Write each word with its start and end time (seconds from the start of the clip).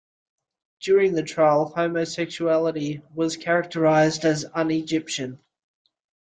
During 0.79 1.13
the 1.13 1.21
trial, 1.21 1.67
homosexuality 1.75 3.01
was 3.13 3.37
characterized 3.37 4.25
as 4.25 4.45
"un-Egyptian". 4.51 5.37